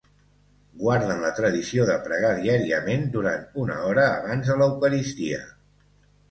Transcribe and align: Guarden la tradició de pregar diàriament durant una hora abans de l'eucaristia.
Guarden 0.83 1.19
la 1.25 1.29
tradició 1.39 1.85
de 1.89 1.97
pregar 2.07 2.31
diàriament 2.39 3.05
durant 3.17 3.45
una 3.65 3.77
hora 3.91 4.07
abans 4.15 4.49
de 4.53 4.57
l'eucaristia. 4.63 5.41